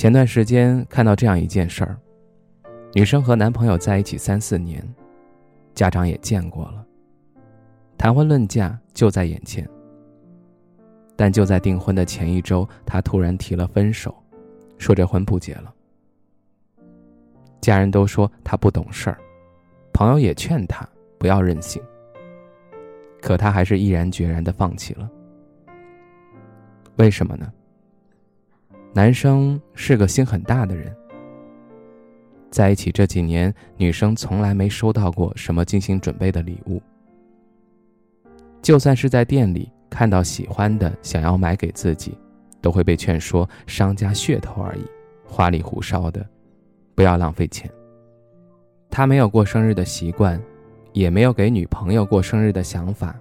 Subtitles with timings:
[0.00, 1.94] 前段时间看到这样一件事儿：
[2.94, 4.82] 女生和男朋友在一起三四年，
[5.74, 6.82] 家长也见过了，
[7.98, 9.68] 谈婚论嫁就在眼前。
[11.16, 14.16] 但就在订婚的前一周，他突然提了分手，
[14.78, 15.70] 说这婚不结了。
[17.60, 19.18] 家人都说他不懂事儿，
[19.92, 21.82] 朋友也劝他不要任性，
[23.20, 25.06] 可他还是毅然决然的放弃了。
[26.96, 27.52] 为什么呢？
[28.92, 30.94] 男生是个心很大的人，
[32.50, 36.82] 在一起这几年，女生从来没收到过什么精心准备的礼物。
[38.60, 42.18] 就算是在店里看到喜欢的，想要买给自己，
[42.60, 44.84] 都会被劝说商家噱头而已，
[45.24, 46.26] 花里胡哨的，
[46.96, 47.70] 不要浪费钱。
[48.90, 50.38] 他没有过生日的习惯，
[50.92, 53.14] 也没有给女朋友过生日的想法。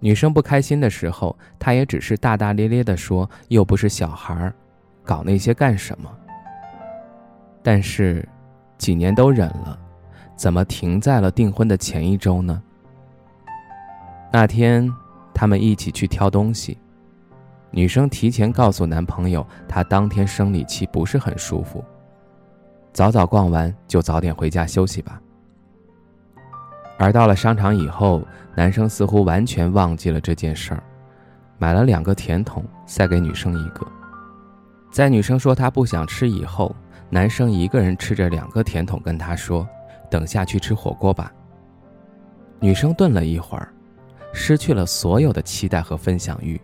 [0.00, 4.52] 女生不开心的时候，他也只是大大咧咧地说：“又不是小孩儿，
[5.04, 6.10] 搞那些干什么？”
[7.62, 8.26] 但是，
[8.78, 9.78] 几年都忍了，
[10.34, 12.62] 怎么停在了订婚的前一周呢？
[14.32, 14.90] 那天，
[15.34, 16.78] 他们一起去挑东西，
[17.70, 21.84] 女生提前告诉男朋友，她当天生理期不是很舒服，
[22.94, 25.20] 早早逛完就早点回家休息吧。
[27.00, 28.20] 而到了商场以后，
[28.54, 30.82] 男生似乎完全忘记了这件事儿，
[31.56, 33.86] 买了两个甜筒塞给女生一个。
[34.92, 36.76] 在女生说她不想吃以后，
[37.08, 39.66] 男生一个人吃着两个甜筒，跟她说
[40.10, 41.32] ：“等下去吃火锅吧。”
[42.60, 43.72] 女生顿了一会儿，
[44.34, 46.60] 失去了所有的期待和分享欲。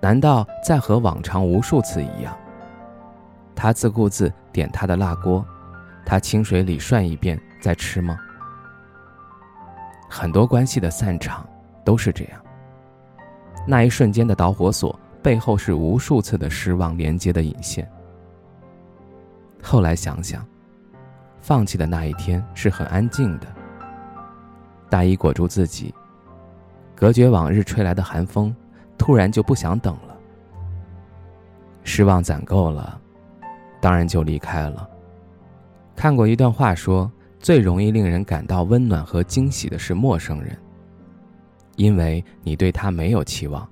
[0.00, 2.38] 难道在和往常无数次一样？
[3.56, 5.44] 他自顾自点他的辣锅，
[6.06, 8.16] 他清水里涮一遍再吃吗？
[10.08, 11.46] 很多关系的散场
[11.84, 12.40] 都是这样。
[13.66, 17.88] 那一瞬间的导火索背后是无数次的失望连接的引线。
[19.62, 20.46] 后来想想，
[21.40, 23.46] 放弃的那一天是很安静的。
[24.88, 25.94] 大衣裹住自己，
[26.94, 28.54] 隔绝往日吹来的寒风，
[28.96, 30.16] 突然就不想等了。
[31.84, 32.98] 失望攒够了，
[33.80, 34.88] 当然就离开了。
[35.94, 37.10] 看过一段话说。
[37.40, 40.56] 最容易令人感到温暖和惊喜的是陌生人，
[41.76, 43.66] 因为你对他没有期望。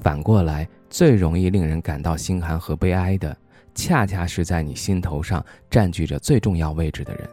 [0.00, 3.36] 反过来，最容易令人感到心寒和悲哀的，
[3.74, 7.28] 恰恰是在你心头上占据着最重要位置的人。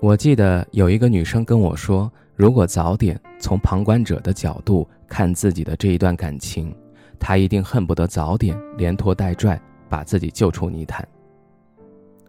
[0.00, 6.74] 我记得有一个女生跟我说，如果早点从旁观者的角度看自己的这一段感情，
[7.18, 11.06] 她一定恨不得早点连拖带拽把自己救出泥潭。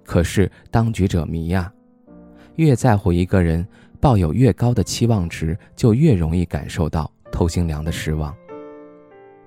[0.04, 1.72] 可是当局者迷呀。
[2.56, 3.66] 越在乎一个人，
[4.00, 8.36] 抱有越高的期望值，就越容易感受到透心凉的失望。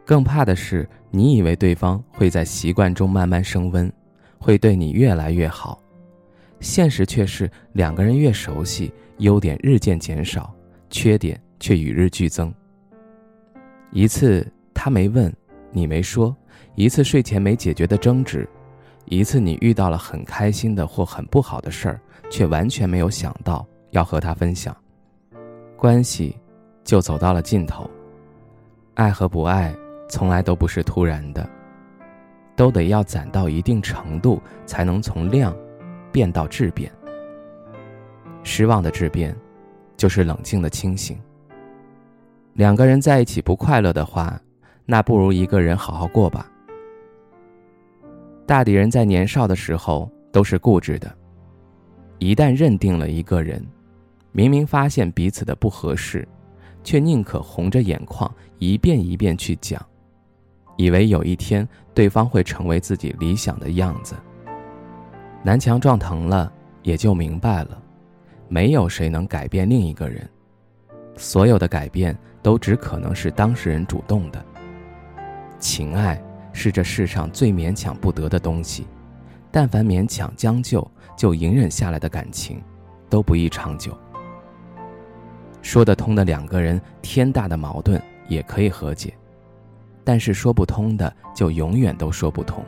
[0.05, 3.93] 更怕的是，你以为对方会在习惯中慢慢升温，
[4.39, 5.83] 会对你越来越好，
[6.61, 10.55] 现实却是两个人越熟悉，优点日渐减少，
[10.89, 12.53] 缺点却与日俱增。
[13.91, 15.33] 一次他没问，
[15.73, 16.35] 你没说；
[16.75, 18.49] 一次睡前没解决的争执。
[19.11, 24.77] 一次你遇到了很开心的或很不好的事儿，却完全没有想到要和他分享，
[25.77, 26.37] 关系
[26.85, 27.89] 就走到了尽头。
[28.95, 29.75] 爱和不爱
[30.09, 31.49] 从来都不是突然的，
[32.57, 35.57] 都得要攒到一定程度，才能从量
[36.11, 36.91] 变到质变。
[38.43, 39.35] 失望的质变，
[39.97, 41.19] 就是冷静的清醒。
[42.55, 44.39] 两个人在一起不快乐的话，
[44.85, 46.51] 那不如一个人好好过吧。
[48.49, 51.15] 大抵人在年少的时候都是固执的，
[52.19, 53.63] 一旦认定了一个人，
[54.33, 56.27] 明明发现彼此的不合适，
[56.83, 59.79] 却宁可红着眼眶一遍一遍去讲，
[60.79, 64.15] 以为有一天对方会成为自己理想的样子。
[65.43, 66.51] 南墙撞疼了，
[66.83, 67.83] 也就明白了，
[68.49, 70.27] 没有谁能改变另一个人，
[71.19, 74.43] 所有的改变都只可能是当事人主动的。
[75.59, 76.19] 情爱。
[76.53, 78.87] 是这世上最勉强不得的东西，
[79.51, 82.63] 但凡勉强将就就隐忍下来的感情，
[83.09, 83.97] 都不易长久。
[85.63, 89.13] 说得通的两个人，天大的矛盾也可以和解，
[90.05, 92.65] 但是说不通的就永远都说不通。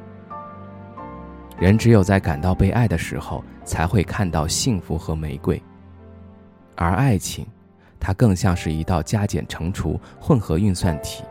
[1.59, 5.63] 人只有在感到被爱的时候，才会看到幸福和玫瑰。
[6.75, 7.47] 而爱情，
[7.99, 11.23] 它更像是一道加减乘除混合运算题。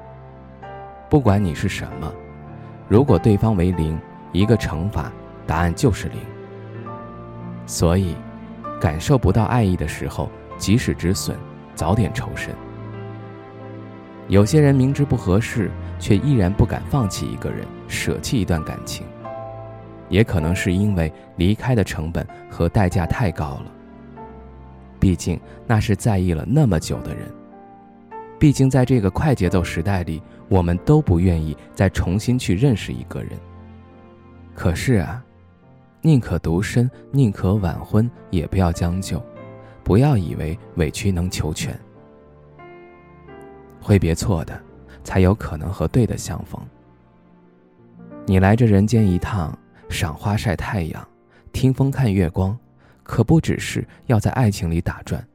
[1.09, 2.13] 不管你是什么，
[2.89, 3.97] 如果对方为零，
[4.31, 5.11] 一个乘法，
[5.45, 6.17] 答案就是零。
[7.67, 8.15] 所以，
[8.81, 10.27] 感受不到爱意的时候，
[10.57, 11.37] 及时止损，
[11.75, 12.51] 早点抽身。
[14.27, 15.69] 有些人明知不合适，
[15.99, 19.05] 却依然不敢放弃一个人，舍弃一段感情。
[20.09, 23.65] 也可能是因为离开的成本和代价太高了。
[24.99, 27.31] 毕竟那是在意了那么久的人。
[28.39, 33.31] 毕竟在这个快节奏时代里，我们都不愿意再重新去认识一个人。
[34.55, 35.23] 可是啊，
[36.01, 39.21] 宁可独身，宁可晚婚，也不要将就。
[39.83, 41.77] 不要以为委屈能求全。
[43.81, 44.61] 挥别错的，
[45.03, 46.61] 才有可能和对的相逢。
[48.25, 49.57] 你来这人间一趟。
[49.89, 51.07] 赏花晒太阳，
[51.51, 52.55] 听风看月光，
[53.01, 55.27] 可不只是要在爱情里打转，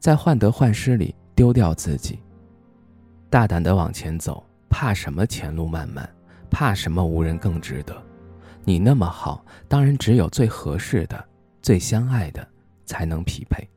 [0.00, 2.18] 在患得患失里丢掉自己。
[3.34, 6.08] 大胆的往前走，怕什么前路漫漫，
[6.52, 8.00] 怕什么无人更值得？
[8.62, 11.28] 你那么好，当然只有最合适的、
[11.60, 12.46] 最相爱的
[12.86, 13.68] 才能匹配。